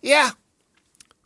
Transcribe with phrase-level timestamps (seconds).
[0.00, 0.30] Ja.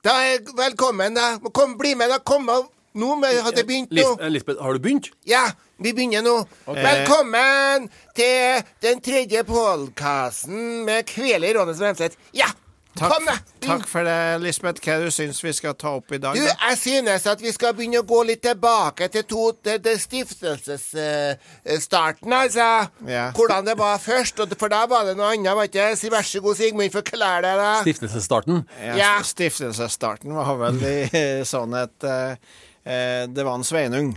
[0.03, 1.37] Da er velkommen, da.
[1.55, 2.19] Kom, bli med, da.
[2.19, 2.69] Kom av.
[2.93, 4.05] Nå med, har det begynt nå.
[4.29, 5.07] Lisbeth, har du begynt?
[5.25, 5.47] Ja,
[5.81, 6.35] vi begynner nå.
[6.77, 12.19] Velkommen til den tredje podkasten med Kveli Ronny Svenseth.
[12.37, 12.51] Ja,
[12.93, 13.25] Takk,
[13.65, 14.83] takk for det, Lisbeth.
[14.85, 16.37] Hva du syns vi skal ta opp i dag?
[16.37, 19.99] Du, jeg synes at vi skal begynne å gå litt tilbake til, to, til, til
[20.01, 22.67] stiftelsesstarten, altså.
[23.09, 23.31] Ja.
[23.37, 24.41] Hvordan det var først.
[24.45, 25.99] Og, for da var det noe annet, var ikke det?
[26.03, 27.71] Si vær så god, Sigmund, forklar det, da.
[27.87, 28.57] Stiftelsesstarten?
[28.83, 29.13] Ja, Ja.
[29.25, 31.09] Stiftelsesstarten var vel i
[31.49, 32.37] sånn at uh,
[32.85, 34.09] eh, det var en Sveinung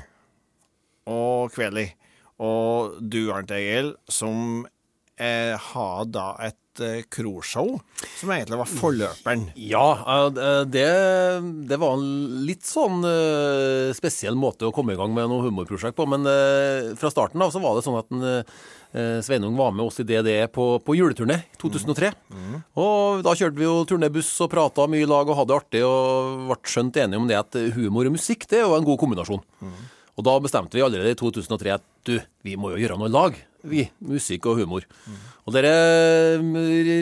[1.07, 1.87] og Kveli
[2.43, 7.75] og du, Arnt Egil, som uh, har da et eh, kroshow,
[8.19, 9.45] som egentlig var forløperen.
[9.55, 9.85] Ja,
[10.29, 10.87] eh, det,
[11.69, 15.97] det var en litt sånn eh, spesiell måte å komme i gang med noe humorprosjekt
[15.97, 16.07] på.
[16.11, 18.25] Men eh, fra starten av så var det sånn at en,
[18.95, 22.13] eh, Sveinung var med oss i DDE på, på juleturné i 2003.
[22.79, 25.81] Og da kjørte vi jo turnébuss og prata mye i lag og hadde det artig
[25.87, 29.01] og ble skjønt enige om det at humor og musikk det er jo en god
[29.01, 29.43] kombinasjon.
[30.15, 32.15] Og da bestemte vi allerede i 2003 at du,
[32.47, 33.35] vi må jo gjøre noe i lag.
[33.65, 34.85] Vi, musikk og humor.
[35.45, 35.73] Og dere
[36.41, 36.55] mm,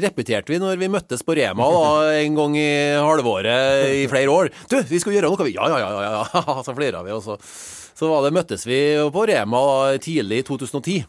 [0.04, 1.88] repeterte vi når vi møttes på Rema da,
[2.24, 2.70] en gang i
[3.00, 4.52] halvåret i flere år.
[4.72, 5.56] Du, vi skal gjøre noe, vi.
[5.56, 6.58] Ja, ja, ja, ja, ja.
[6.66, 8.80] Så flira vi, og så, så var det, møttes vi
[9.14, 11.04] på Rema da, tidlig i 2010.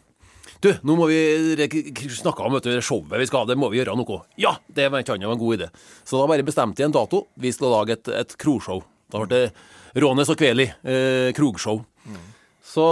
[0.63, 1.19] Du, nå må vi
[2.15, 4.21] snakke om du, showet vi skal ha, det må vi gjøre noe.
[4.41, 5.69] Ja, det var ikke annet en god idé.
[6.07, 7.25] Så da bare bestemte jeg en dato.
[7.37, 8.81] Vi skal lage et, et krogshow.
[9.11, 11.83] Da ble det Rånes og Kveli, eh, krogshow.
[12.65, 12.83] Så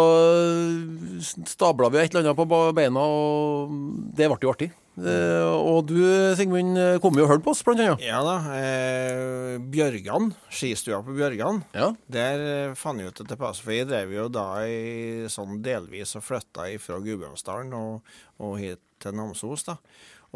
[1.49, 3.73] stabla vi et eller annet på beina, og
[4.13, 4.69] det ble jo artig.
[4.93, 5.97] Uh, og du,
[6.37, 8.03] Sigmund, kom jo og hørte på oss, blant annet.
[8.05, 8.35] Ja da.
[8.53, 11.63] Eh, Bjørgan, skistua på Bjørgan.
[11.73, 11.89] Ja.
[12.13, 15.63] Der eh, fant jeg ut at det passet, for jeg drev jo da i sånn
[15.65, 18.13] delvis og flytta fra Gudbrandsdalen og,
[18.45, 19.79] og hit til Namsos, da.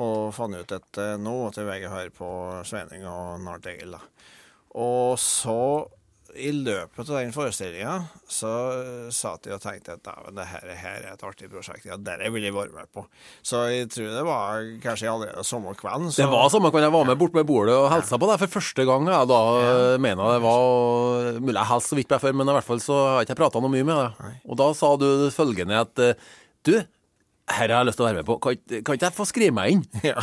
[0.02, 2.30] Og fant ut at eh, nå måtte jeg høre på
[2.67, 4.02] Sveining og Nart Egil, da.
[4.77, 5.59] Og så,
[6.38, 7.95] i løpet av den forestillinga,
[8.30, 11.86] så eh, satt jeg og tenkte at dæven, det her, er et artig prosjekt.
[11.89, 13.03] Ja, dette vil jeg være med på.
[13.45, 16.11] Så jeg tror det var kanskje allerede samme kvelden.
[16.11, 18.59] så- Det var samme jeg var med bort med bordet og hilsa på deg for
[18.59, 19.08] første gang.
[19.08, 19.42] Jeg da
[19.98, 22.64] mener jeg det var Mulig jeg hilste så vidt på deg før, men i hvert
[22.69, 24.42] fall så har jeg ikke prata noe mye med deg.
[24.48, 26.14] Og da sa du følgende at eh,
[26.67, 26.73] Du,
[27.47, 28.35] her har jeg lyst til å være med på.
[28.43, 30.19] Kan, kan ikke jeg få skrive meg inn Ja.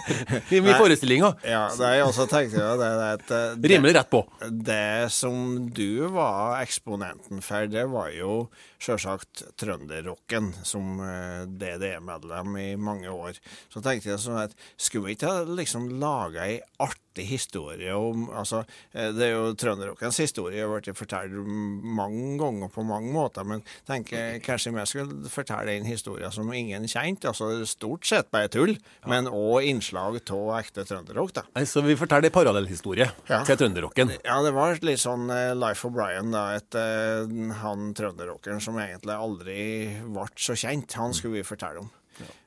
[0.54, 1.22] i min forestilling?
[1.28, 1.44] òg.
[1.46, 4.24] Ja, det jeg også tenkte jo det, det eh, det, Rimelig rett på.
[4.50, 8.48] det som du var eksponenten for, det var jo
[8.84, 13.38] sjølsagt trønderrocken, som eh, DDE-medlem i mange år.
[13.72, 18.24] Så tenkte jeg sånn at skulle vi ikke ha liksom laga ei artig historie om
[18.34, 23.14] Altså, eh, det er jo trønderrockens historie, jeg har blitt fortalt mange ganger på mange
[23.14, 27.28] måter, men tenker kanskje vi skulle fortelle en historie som ingen kjente.
[27.30, 28.76] Altså stort sett bare tull,
[29.06, 31.42] men òg innslag av ekte trønderrock, da.
[31.54, 33.42] Nei, Så vi forteller en parallellhistorie Ja.
[33.44, 34.10] til trønderrocken.
[34.24, 36.54] Ja, det var litt sånn eh, Life of Brian, da.
[36.56, 37.26] Et, eh,
[37.60, 40.92] han trønderrockeren som egentlig aldri ble så kjent.
[40.94, 41.90] Han skulle vi fortelle om.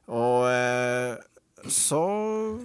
[0.07, 1.17] Og eh,
[1.67, 1.99] så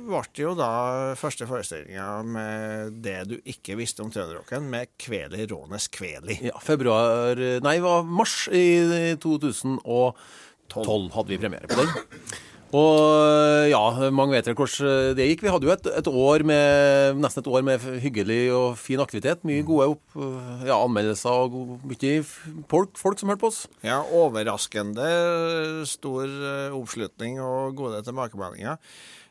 [0.06, 5.46] ble det jo da første forestillinga med det du ikke visste om trønderrocken, med Kveli
[5.50, 6.36] Rånes Kveli.
[6.52, 9.16] Ja, februar Nei, det var mars i
[10.72, 11.92] 2012 hadde vi premiere på den.
[12.72, 13.80] Og ja,
[14.16, 15.42] mange vet vel hvordan det gikk.
[15.44, 19.42] Vi hadde jo et, et år med, nesten et år med hyggelig og fin aktivitet.
[19.44, 20.16] Mye gode opp,
[20.64, 22.14] ja, anmeldelser og mye
[22.72, 23.66] folk, folk som hørte på oss.
[23.84, 25.10] Ja, overraskende
[25.88, 28.80] stor eh, oppslutning og gode tilbakemeldinger.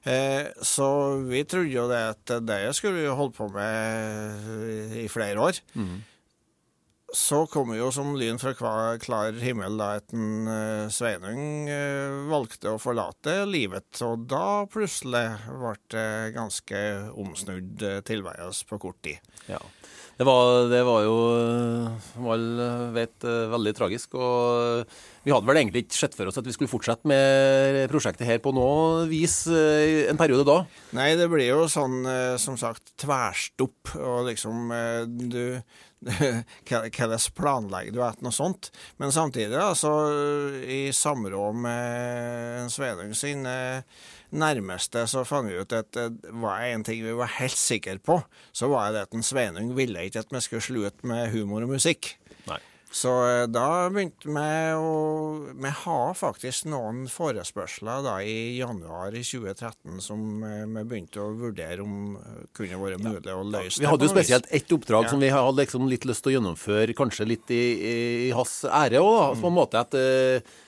[0.06, 0.92] Eh, så
[1.26, 5.66] vi trodde jo det at det skulle vi holde på med i flere år.
[7.12, 12.72] Så kom jo som lyn fra klar, himmel da etten en, eh, Sveinung eh, valgte
[12.72, 16.80] å forlate livet, og da plutselig ble det ganske
[17.20, 19.20] omsnudd eh, tilværelse på kort tid.
[19.52, 19.60] Ja.
[20.22, 21.16] Det var, det var jo,
[22.14, 24.14] som alle vet, veldig tragisk.
[24.14, 24.84] Og
[25.26, 28.38] vi hadde vel egentlig ikke sett for oss at vi skulle fortsette med prosjektet her
[28.44, 30.60] på noe vis en periode da.
[31.00, 32.04] Nei, det blir jo sånn,
[32.44, 34.70] som sagt, tverstopp, og liksom
[35.32, 35.42] du
[36.70, 38.72] Hvordan planlegger du et noe sånt?
[39.02, 39.92] Men samtidig, altså,
[40.66, 43.84] i samråd med en Sveinung sin eh,
[44.32, 48.22] nærmeste, så fant vi ut at det var en ting vi var helt sikre på,
[48.52, 51.76] så var det at en Sveinung ville ikke at vi skulle slutte med humor og
[51.76, 52.16] musikk.
[52.92, 54.96] Så eh, da begynte vi å
[55.56, 61.30] Vi har faktisk noen forespørsler da i januar i 2013 som eh, vi begynte å
[61.40, 63.80] vurdere om eh, kunne vært mulig å løse.
[63.80, 65.14] Vi hadde jo spesielt ett oppdrag ja.
[65.14, 67.62] som vi hadde liksom litt lyst til å gjennomføre, kanskje litt i,
[68.28, 69.38] i hans ære òg.
[69.38, 69.46] Mm.
[69.46, 69.96] På en måte at,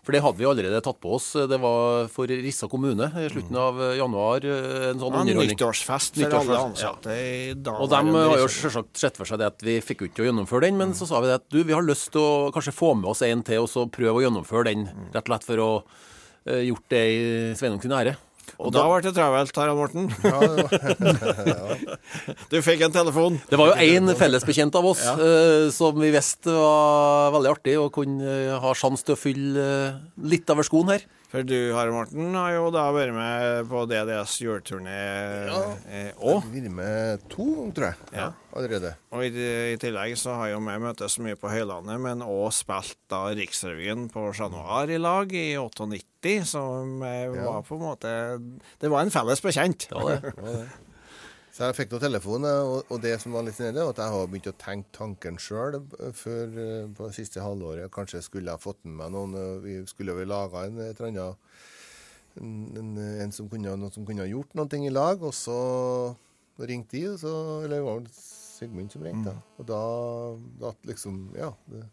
[0.05, 1.33] for det hadde vi allerede tatt på oss.
[1.49, 4.47] Det var for Rissa kommune i slutten av januar.
[4.93, 7.75] En sånn ja, Nyttårsfest for alle ansatte ja.
[7.75, 10.29] Og de har jo selvsagt sett for seg det at vi fikk jo ikke å
[10.29, 10.97] gjennomføre den, men mm.
[11.01, 13.23] så sa vi det at du, vi har lyst til å kanskje få med oss
[13.25, 16.85] en til og så prøve å gjennomføre den, rett og slett for å uh, gjort
[16.93, 17.23] det i
[17.59, 18.15] Sveinung sin ære.
[18.57, 20.09] Og, og da, ble det travelt, Harald Morten.
[21.53, 21.75] Ja,
[22.49, 23.39] du fikk en telefon.
[23.49, 25.15] Det var jo én fellesbekjent av oss ja.
[25.17, 29.65] uh, som vi visste var veldig artig og kunne uh, ha sjanse til å fylle
[29.65, 29.99] uh,
[30.29, 31.05] litt over skoen her.
[31.33, 34.99] For du, Harald Morten, har jo da vært med på DDS juleturné
[35.49, 35.79] òg.
[35.89, 38.09] Ja, vært med to, tror jeg.
[38.13, 38.27] Ja.
[38.53, 38.93] Allerede.
[39.09, 39.31] Og i,
[39.73, 44.11] i, tillegg så har jo vi møttes mye på Høylandet, men òg spilt da Riksrevyen
[44.13, 47.43] på Chat Noir i lag i 98, så som ja.
[47.43, 48.15] var på en måte
[48.81, 49.89] Det var en felles bekjent.
[49.91, 50.33] Ja, det.
[50.37, 50.65] Ja, det.
[51.53, 54.29] Så jeg fikk noen telefon, og, og det som var litt nede, at jeg har
[54.29, 55.75] begynt å tenke tanken sjøl
[56.17, 57.91] før eh, på det siste halvåret.
[57.93, 61.11] Kanskje skulle jeg fått med meg noen eh, Vi skulle vel laga en et eller
[61.11, 65.21] annet en, en, en, som kunne, noen som kunne gjort noe i lag.
[65.21, 65.59] Og så
[66.57, 67.35] ringte de, og så,
[67.67, 69.35] eller det var Sigmund som ringte.
[69.37, 69.45] Mm.
[69.61, 69.83] Og da,
[70.63, 71.85] da liksom Ja, det,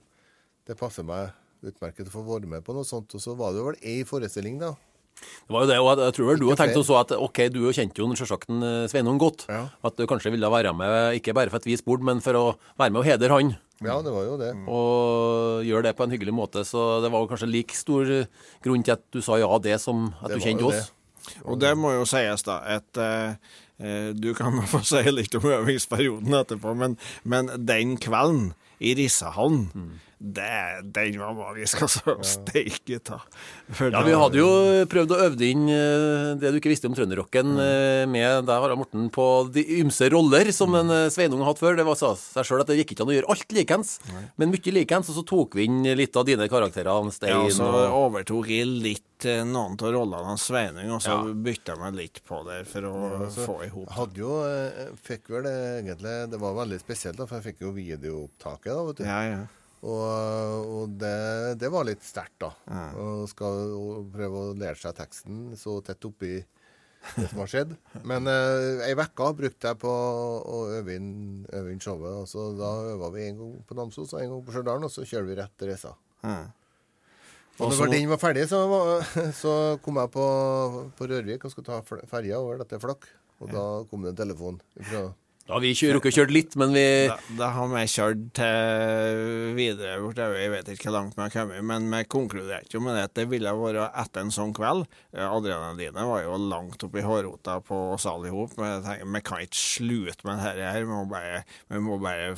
[0.70, 1.34] det passer meg
[1.66, 3.12] utmerket å få være med på noe sånt.
[3.16, 4.74] Og så var det vel ei forestilling, da.
[5.20, 7.60] Det var jo det, og jeg tror vel du har tenkt også at ok, du
[7.74, 9.46] kjente jo selvsagt eh, Sveinung godt.
[9.50, 9.64] Ja.
[9.84, 12.44] At du kanskje ville være med, ikke bare for et vis bord, men for å
[12.80, 13.52] være med og hedre han.
[13.80, 14.50] Ja, det var jo det.
[14.68, 16.64] Og gjøre det på en hyggelig måte.
[16.68, 18.08] Så det var jo kanskje like stor
[18.64, 20.90] grunn til at du sa ja det, som at det du kjente oss.
[20.90, 21.40] Det.
[21.48, 22.60] Og det må jo sies, da.
[22.78, 28.94] at eh, Du kan få si litt om øvingsperioden etterpå, men, men den kvelden i
[28.96, 29.90] Rissehallen mm
[30.20, 32.18] det, den var magisk, altså.
[32.20, 33.22] Steike ta.
[33.80, 34.48] Ja, vi hadde jo
[34.92, 38.12] prøvd å øve inn eh, det du ikke visste om trønderrocken mm.
[38.12, 41.78] med deg, Harald Morten, på de ymse roller som en eh, Sveinung har hatt før.
[41.78, 43.94] Det var seg sjøl at det gikk ikke an å gjøre alt likens,
[44.36, 45.08] men mye likens.
[45.08, 47.08] Og så tok vi inn litt av dine karakterer.
[47.16, 51.32] Stein, ja, så overtok jeg litt noen av rollene av Sveinung, og så ja.
[51.46, 53.88] bytta jeg litt på der for å ja, få i hop.
[53.96, 54.36] Hadde jo,
[55.00, 58.68] fikk vel det egentlig Det var veldig spesielt, da, for jeg fikk jo videoopptaket.
[58.74, 59.08] da, vet du.
[59.08, 59.40] Ja, ja.
[59.80, 62.50] Og, og det, det, var litt sterkt, da.
[62.68, 62.96] Mm.
[63.00, 63.60] Å skal
[64.12, 66.34] prøve å lære seg teksten så tett oppi
[67.16, 67.72] det som har skjedd.
[68.04, 71.12] Men eh, ei uke brukte jeg på å øve inn,
[71.48, 72.12] øve inn showet.
[72.26, 75.06] Altså, da øva vi en gang på Namsos og en gang på Stjørdal, og så
[75.08, 75.94] kjører vi rett til Resa.
[76.20, 76.50] Mm.
[77.60, 78.60] Og når den var ferdig, så,
[79.42, 79.54] så
[79.84, 80.26] kom jeg på,
[80.96, 83.08] på Rørvik og skulle ta ferja over dette Flakk.
[83.40, 85.06] Og da kom det en telefon fra
[85.50, 89.96] da har vi rukket kjørt litt, men vi Da, da har vi kjørt til videre
[89.98, 90.20] bort.
[90.22, 93.16] Jeg vet ikke hvor langt vi har kommet, men vi konkluderte jo med det at
[93.18, 94.86] det ville vært etter en sånn kveld.
[95.10, 100.28] Adrenalinet var jo langt oppi hårrota på oss alle i tenker, vi kan ikke slutte
[100.28, 100.86] med dette her.
[100.86, 101.42] Vi må bare,
[101.74, 102.30] vi må bare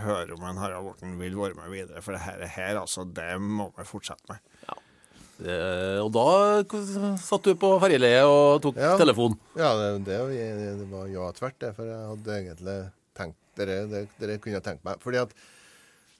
[0.00, 2.00] høre om en Harald Borten vil være med videre.
[2.00, 4.55] For dette her, altså, det må vi fortsette med.
[5.44, 8.94] Eh, og da satt du på ferjeleiet og tok ja.
[9.00, 9.36] telefon?
[9.58, 10.46] Ja, det, det,
[10.80, 11.74] det var ja tvert, det.
[11.76, 12.78] For jeg hadde egentlig
[13.16, 14.98] tenkt Dere, dere, dere kunne tenkt meg.
[15.00, 15.30] Fordi at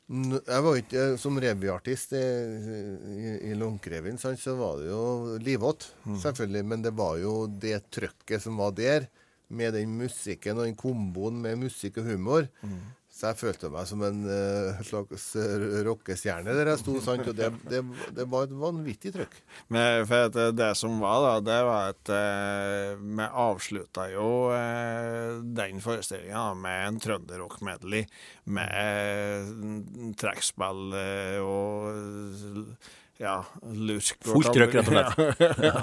[0.06, 6.20] jeg var ikke Som revyartist i, i, i Lånkrevyen, så var det jo livått, mm.
[6.22, 6.64] selvfølgelig.
[6.72, 9.08] Men det var jo det trøkket som var der,
[9.48, 12.48] med den musikken og den komboen med musikk og humor.
[12.66, 12.80] Mm.
[13.16, 16.98] Så jeg følte meg som en uh, slags uh, rockestjerne der jeg sto.
[17.00, 17.80] sant, og det, det,
[18.12, 19.38] det var et vanvittig trøkk.
[19.72, 25.80] Men for det, som var, da, det var at uh, vi avslutta jo uh, den
[25.80, 28.05] forestillinga med en trønderrock-medley
[28.52, 30.93] med trekkspill
[31.41, 32.76] og
[33.23, 33.37] ja,
[33.73, 34.20] lusk.
[34.27, 35.44] Fullt trøkk, rett og slett.
[35.67, 35.82] Ja.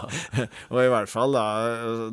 [0.70, 1.46] og i hvert fall da,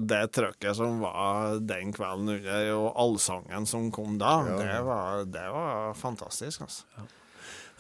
[0.01, 4.59] det trøkket som var den kvelden under, og allsangen som kom da, ja.
[4.61, 6.65] det, var, det, var, fantastisk.
[6.67, 6.87] altså.
[6.97, 7.09] Ja.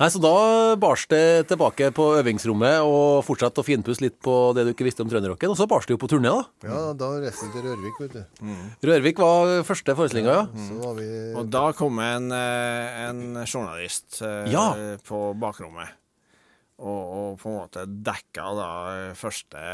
[0.00, 4.64] Nei, Så da bars det tilbake på øvingsrommet og fortsatte å finpusse litt på det
[4.64, 5.52] du ikke visste om trønderrocken.
[5.52, 6.70] Og så bars det jo på turné, da.
[6.70, 8.46] Ja, da reiste vi til Rørvik, vet du.
[8.48, 8.62] Mm.
[8.88, 10.46] Rørvik var første forestillinga, ja.
[10.48, 10.82] Mm.
[10.96, 11.08] Vi...
[11.36, 14.70] Og da kom en, eh, en journalist eh, ja.
[15.04, 15.99] på bakrommet
[16.80, 18.70] og, og, på en måte dekka da
[19.18, 19.64] første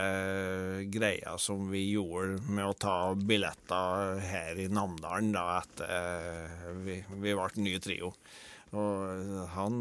[0.93, 6.99] greia som vi gjorde med å ta billetter her i Namdalen da etter eh, vi,
[7.23, 8.13] vi ble ny trio.
[8.75, 9.77] Og han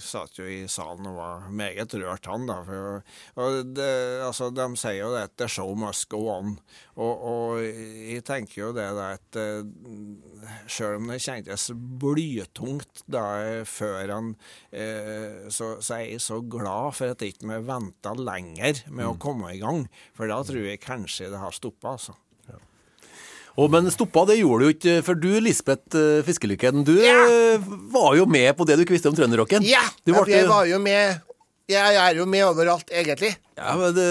[0.00, 2.56] satt jo i salen og var meget rørt, han, da.
[2.64, 3.02] For,
[3.36, 3.88] og det,
[4.24, 6.56] altså, de sier jo det at 'the show must go on'.
[6.96, 9.60] Og, og jeg tenker jo det da at uh,
[10.66, 14.30] Sjøl om det kjentes blytungt da eh, før han
[14.72, 19.18] eh, så, så er jeg så glad for at jeg ikke venta lenger med å
[19.20, 19.86] komme i gang.
[20.16, 22.16] For da tror jeg kanskje det har stoppa, altså.
[23.58, 24.92] Og, men stoppa, det gjorde du jo ikke.
[25.06, 27.16] For du, Lisbeth eh, Fiskelykken, du Ja.
[27.26, 29.66] eh, var jo med på det du ikke visste om trønderrocken.
[29.66, 30.28] Ja, yeah.
[30.30, 31.24] jeg var jo med
[31.68, 33.34] Jeg er jo med overalt, egentlig.
[33.58, 34.06] Ja, men det,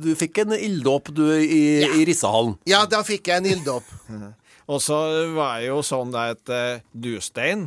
[0.00, 1.98] du fikk en ilddåp du i, yeah.
[1.98, 2.54] i Rissahallen.
[2.64, 3.84] Ja, da fikk jeg en ilddåp.
[4.72, 4.96] Og så
[5.34, 7.66] var det jo sånn at eh, du, Stein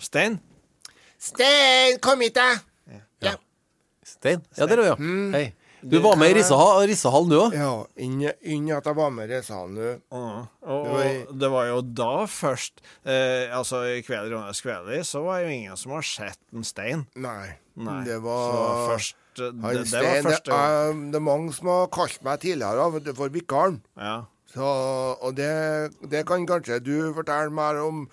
[0.00, 0.40] Stein?
[1.20, 2.56] Stein, kom hit, da!
[3.20, 3.36] Ja.
[4.02, 4.40] Stein?
[4.56, 4.96] Ja, der er du, ja.
[4.96, 5.34] Mm.
[5.36, 5.46] Hei.
[5.82, 7.54] Du var med i Rissehallen Rissahallen, du òg?
[7.56, 9.92] Ja, inn at jeg var med i Rissehallen nå.
[10.12, 14.32] Ja, og, Det var i- og det var jo da først eh, Altså, i Kveld
[14.32, 17.06] Rånes Kveli så var jo ingen som har sett en stein.
[17.16, 17.54] Nei.
[17.76, 18.04] Nei.
[18.04, 21.06] Det Så var først, det, det, Stein, var første gang.
[21.06, 23.80] er, det er mange som har kalt meg tidligere for vikaren.
[23.96, 24.24] Ja.
[24.50, 24.66] Så,
[25.22, 28.08] og det, det kan kanskje du fortelle mer om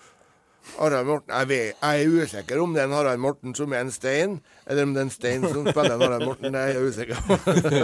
[0.78, 1.32] Harald Morten.
[1.32, 4.36] Jeg, vet, jeg er usikker om det er en Harald Morten som er en Stein,
[4.66, 6.52] eller om det er en Stein som spiller en Harald Morten.
[6.54, 7.38] Det er jeg usikker på.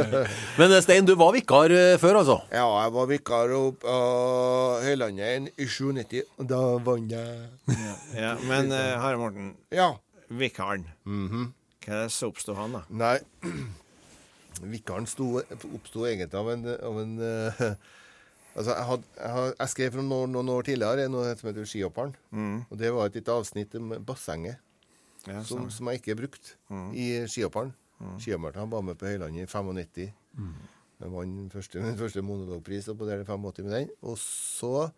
[0.60, 2.36] Men eh, Stein, du var vikar eh, før, altså?
[2.52, 3.96] ja, jeg var vikar opp på
[4.84, 7.48] Høylandet i 97, og da vant jeg.
[8.18, 8.34] ja.
[8.46, 9.90] Men uh, Harald Morten, Ja.
[10.30, 10.86] vikaren.
[11.04, 12.84] Hva er det som oppsto han, da?
[12.90, 13.16] Nei,
[14.74, 15.42] vikaren sto-
[15.74, 17.62] oppsto egentlig av en, av en eh,
[18.54, 21.66] Altså, jeg, had, jeg, had, jeg skrev for noen, noen år tidligere noe som heter
[21.66, 22.12] Skihopperen.
[22.70, 24.60] Og det var et lite avsnitt om bassenget
[25.26, 26.54] Ja, som, som jeg ikke brukte
[26.94, 27.72] i Skihopperen.
[28.20, 30.12] Skihopperen var med på Høylandet i 95.
[31.00, 33.90] Jeg vant den første, min første monologpris og på der 85 med den.
[34.02, 34.88] Og så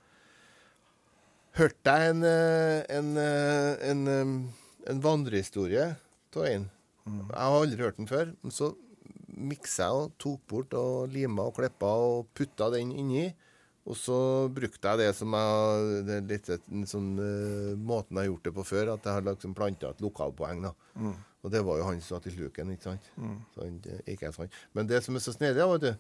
[1.57, 5.95] hørte jeg en, eh, en, eh, en, eh, en vandrehistorie
[6.37, 6.71] av en.
[7.07, 8.35] Jeg har aldri hørt den før.
[8.43, 8.75] Men så
[9.37, 13.33] miksa jeg og tok bort og lima og klippa og putta den inni.
[13.87, 14.16] Og så
[14.50, 16.49] brukte jeg det som jeg det er litt
[16.90, 20.00] sånn eh, måten jeg har gjort det på før, at jeg har liksom planta et
[20.02, 20.64] lokalpoeng.
[20.66, 20.75] da.
[21.47, 23.05] Og det var jo han som satt i sluken, ikke sant?
[23.55, 23.76] Så han,
[24.11, 24.49] ikke jeg.
[24.75, 25.93] Men det som er så snedig, vet du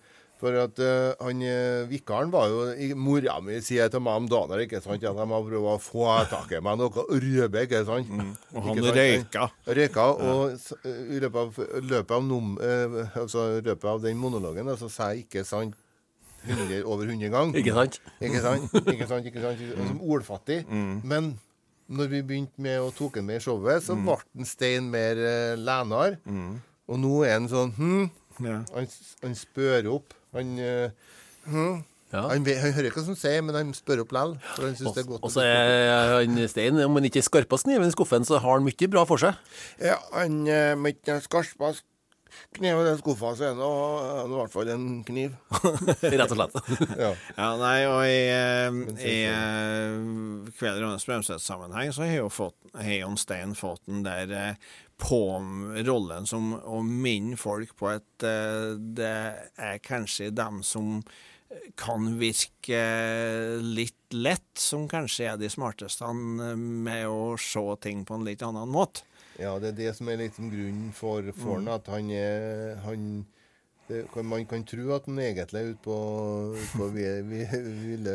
[0.42, 4.26] For at uh, han eh, vikaren var jo i- Mora mi sier til meg om
[4.28, 7.84] dagen ikke sant, at jeg har prøvd å få tak i meg noe rødbe, ikke
[7.88, 8.10] sant?
[8.52, 8.98] Og han sant?
[8.98, 9.46] røyka.
[9.78, 11.62] Røyka, og i i løpet av,
[11.94, 15.78] løpet av, num, uh, altså, løpet av den monologen så sa jeg ikke sant
[16.46, 17.58] 100, over 100 ganger.
[17.60, 17.98] Ikke sant?
[18.20, 18.70] Ikke sant?
[18.86, 19.26] Ikke sant?
[19.30, 19.66] ikke sant?
[19.76, 20.62] Som ordfattig.
[21.04, 21.34] Men
[21.86, 24.46] når vi begynte med å tok den med i showet, så ble mm.
[24.48, 26.18] Stein mer uh, lenere.
[26.86, 28.06] Og nå er han sånn hm,
[28.44, 28.62] Ja.
[28.74, 28.88] han,
[29.22, 30.16] han spør opp.
[30.36, 31.12] Han, uh,
[31.46, 32.22] hm, Ja.
[32.30, 34.36] han, han hører ikke hva som sier, men han spør opp likevel.
[34.54, 35.26] For han syns det er godt.
[35.26, 38.66] Og så er han Stein, om han ikke er skarpest i skuffen, så har han
[38.66, 39.38] mye bra for seg.
[39.82, 41.20] Ja, han er mye ikke
[42.56, 45.36] kniv i den skuffa, så er det i hvert fall en kniv.
[46.02, 46.56] Rett og slett.
[47.06, 47.12] Ja.
[47.36, 52.58] Ja, nei, og i, eh, Men i eh, Kveld Rånes Bremseth-sammenheng så har jo fått,
[52.74, 55.20] har Stein fått den der eh, på
[55.84, 58.24] rollen som å minne folk på at
[58.96, 59.16] det
[59.60, 61.02] er kanskje dem som
[61.76, 62.80] kan virke
[63.60, 68.72] litt lett, som kanskje er de smarteste med å se ting på en litt annen
[68.72, 69.04] måte.
[69.38, 73.26] Ja, det er det som er liksom grunnen for, for han, at han er han,
[73.88, 75.96] det, Man kan tro at han egentlig er ute på,
[76.72, 78.14] på vi- vi- ville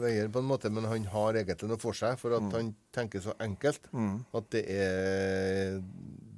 [0.00, 2.14] veier, på en måte, men han har egentlig noe for seg.
[2.20, 5.82] For at han tenker så enkelt at det er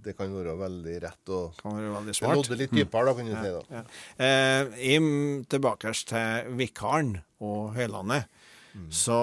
[0.05, 2.37] Det kan være veldig rett og Kan være veldig Det smart.
[2.37, 3.53] nådde litt dypere, da, kan du si.
[3.55, 3.63] da.
[3.71, 3.85] Ja.
[4.27, 8.27] Eh, Im, tilbake til vikaren og Høylandet,
[8.91, 9.21] så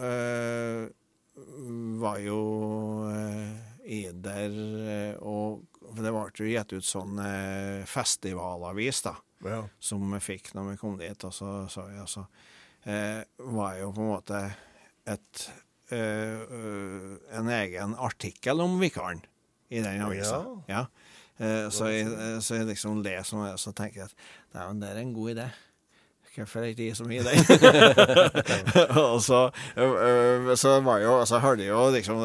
[0.00, 0.86] eh,
[2.00, 2.38] var jo
[3.10, 9.14] eh, Ider eh, og for Det ble jo gitt ut sånn eh, festivalavis da,
[9.46, 9.62] Ja.
[9.80, 11.24] som vi fikk når vi kom dit.
[11.24, 12.26] Og så, så, ja, så
[12.84, 14.42] eh, var jo på en måte
[15.10, 15.46] et
[15.90, 16.44] eh,
[17.38, 19.24] en egen artikkel om vikaren
[19.70, 20.42] i den avisa.
[20.70, 20.84] Ja.
[21.40, 24.90] Eh, så, jeg, eh, så jeg liksom leser om det, så tenker jeg at det
[24.92, 25.48] er en god idé.
[26.30, 27.40] Hvorfor er ikke jeg så mye i den?
[29.02, 29.40] og så,
[29.74, 32.20] ø, ø, så var jo, så hørte jeg jo liksom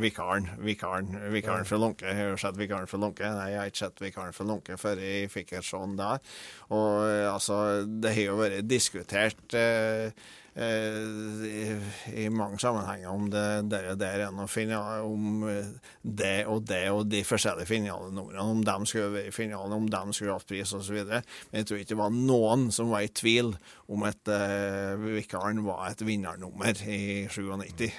[0.00, 2.08] vikaren, vikaren, vikaren fra Lunke.
[2.08, 3.28] Jeg har sett vikaren fra Lunke.
[3.28, 6.24] Nei, jeg har ikke sett vikaren fra Lunke før jeg fikk et sånn der.
[6.72, 10.08] Og altså, det har jo vært diskutert eh,
[10.54, 11.80] i,
[12.14, 16.84] i mange sammenhenger om det der, der er noe finale, om eh, det og det
[16.94, 20.74] og de forskjellige finalenumrene, om de skulle være i finalen, om de skulle hatt pris
[20.76, 21.00] osv.
[21.10, 23.50] Men jeg tror ikke det var noen som var i tvil
[23.90, 27.90] om at uh, vikaren var et vinnernummer i 97.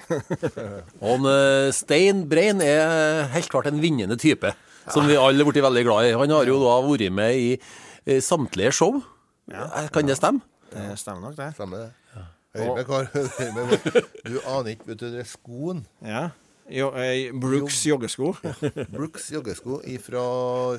[1.02, 4.54] Og han, eh, Stein Brein er helt klart en vinnende type,
[4.88, 6.16] som vi alle er blitt veldig glad i.
[6.16, 9.02] Han har jo da vært med i eh, samtlige show.
[9.52, 10.42] Ja, Kan det stemme?
[10.72, 11.52] det stemmer nok, det.
[11.54, 12.05] Stemmer det.
[12.58, 13.08] Hør med, Kar.
[13.12, 14.02] Hør med.
[14.26, 15.86] Du aner ikke, vet du, det er skoen.
[16.02, 16.28] Ja.
[16.70, 18.32] Jo, eh, Brooks joggesko.
[18.90, 20.22] Brooks joggesko fra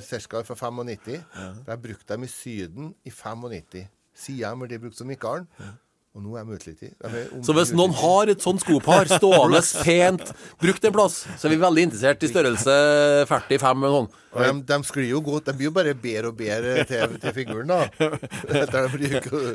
[0.04, 0.42] ca.
[0.44, 1.22] fra 95.
[1.68, 3.86] Jeg brukte dem i Syden i 95.
[4.18, 5.48] Siden ble de brukt som Mikaelen.
[6.18, 6.80] Og nå er de utslitt.
[7.46, 11.60] Så hvis noen har et sånt skopar stående pent brukt en plass, så er vi
[11.62, 12.78] veldig interessert i størrelse
[13.30, 14.24] 45 eller noe.
[14.38, 15.48] De, de sklir jo godt.
[15.48, 17.88] De blir jo bare bedre og bedre til, til figuren, da.
[18.62, 19.46] Etter de bruker,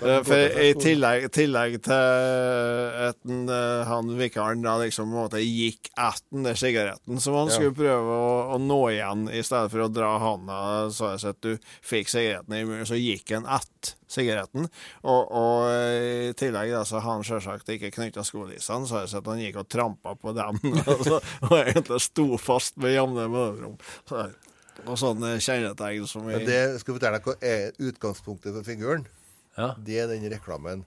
[0.00, 1.96] de For i tillegg, tillegg til
[3.08, 7.36] at eh, han vikaren da liksom på en måte gikk etter den der sigaretten som
[7.36, 7.56] han Ja.
[7.58, 10.60] skulle prøve å, å nå igjen, i stedet for å dra handa
[10.94, 11.52] så jeg sett du
[11.84, 14.66] fikk sigaretten i munnen, så gikk han etter sigaretten.
[15.04, 19.14] Og, og eh, i tillegg da, så har han selvsagt ikke knytta skolissene, så jeg
[19.20, 20.60] at han gikk og trampa på dem,
[20.92, 23.76] altså, og egentlig sto fast med jevne mellomrom.
[24.10, 24.30] Så-
[24.88, 29.02] Og sånne kjennetegn som vi det skal fortelle deg hva er utgangspunktet for figuren.
[29.58, 29.74] Ja.
[29.76, 30.86] Det er den reklamen.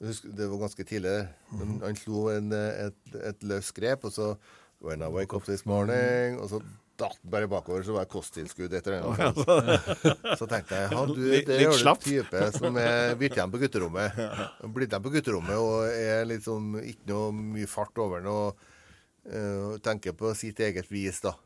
[0.00, 1.12] Det var ganske tidlig.
[1.52, 4.32] Han, han slo en, eh, et, et løst grep, og så
[4.82, 6.60] When I wake up this morning Og så
[6.98, 9.04] datt bare bakover, så var det kosttilskudd etter den.
[10.40, 13.60] Så tenkte jeg ja, du, det er jo en type som er blitt igjen på
[13.62, 14.18] gutterommet.
[14.74, 18.66] Blitt igjen på gutterommet og er liksom ikke noe mye fart over den og
[19.30, 21.36] uh, tenker på sitt eget vis, da.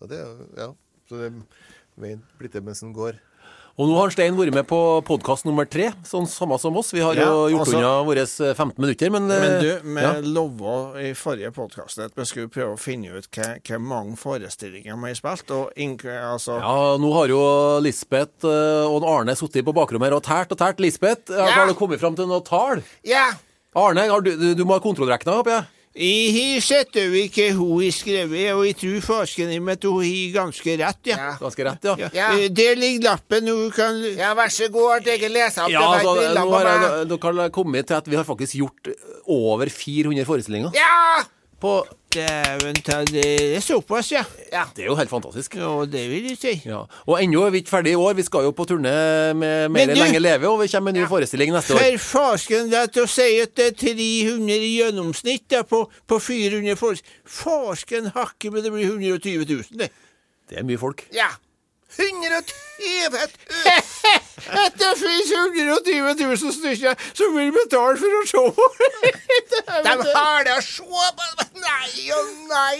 [0.00, 0.20] Og det,
[0.58, 0.72] ja.
[1.08, 1.30] Så det
[2.00, 3.20] veien blitt det mens den går.
[3.74, 6.92] Og nå har Stein vært med på podkast nummer tre, sånn samme som oss.
[6.94, 8.22] Vi har Ja, jo gjort altså- unna våre
[8.54, 10.12] 15 minutter, men, Men eh, du, vi ja.
[10.22, 15.10] lova i forrige podkast at vi skulle prøve å finne ut hva mange forestillinger vi
[15.10, 15.50] har spilt.
[15.50, 20.22] Og altså, Ja, nå har jo Lisbeth eh, og Arne sittet på bakrommet her og
[20.22, 20.78] tært og tært.
[20.78, 21.50] Lisbeth, ja.
[21.50, 22.80] har du kommet fram til noe tall?
[23.02, 23.32] Ja!
[23.74, 25.66] Arne, har du, du, du må ha kontrollrekna, håper jeg?
[25.94, 26.62] Jeg har
[27.30, 31.28] hva hun har skrevet, og jeg tror farsken min at hun har ganske rett, ja.
[31.38, 31.94] Ganske rett, ja.
[32.02, 32.08] Ja.
[32.18, 32.30] Ja.
[32.34, 35.84] Eh, Der ligger lappen, hun kan Ja, vær så god, at jeg lese opp Ja,
[35.92, 36.82] det altså, nå på har meg.
[36.82, 38.90] jeg, dere har kommet til at vi har faktisk gjort
[39.30, 40.74] over 400 forestillinger.
[40.74, 41.22] Ja!
[41.64, 41.78] På,
[42.14, 43.24] Dæven ta det
[43.56, 44.20] er såpass, ja.
[44.76, 45.56] det er jo helt fantastisk.
[45.58, 46.52] Ja, det vil jeg si.
[46.68, 46.84] Ja.
[47.08, 48.12] Og ennå er vi ikke ferdig i år.
[48.14, 48.92] Vi skal jo på turné
[49.34, 51.80] med Mer du- lenge leve, og vi kommer med en ny forestilling neste år.
[51.80, 56.20] For farsken, det er å si at det er 300 i gjennomsnitt da, på, på
[56.22, 57.00] 400 folk.
[57.26, 59.90] Farsken hakke, men det blir 120 000, det.
[60.50, 61.06] Det er mye folk.
[61.16, 61.32] Ja.
[61.98, 63.18] 120 000!
[64.44, 68.42] At det finnes 120 000 stykker som vil betale for å se!
[69.84, 71.30] De har det å se på!
[71.64, 72.76] Nei og nei!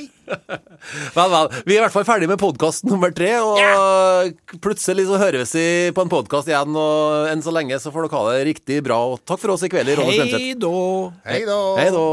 [1.15, 1.49] Vel, vel.
[1.65, 5.67] Vi er i hvert fall ferdig med podkast nummer tre, og plutselig så høres vi
[5.97, 9.01] på en podkast igjen, og enn så lenge så får dere ha det riktig bra.
[9.15, 10.37] Og takk for oss i kveld Remseth.
[10.37, 10.55] hei!
[11.29, 11.61] Hei da.
[11.81, 12.07] Hei da.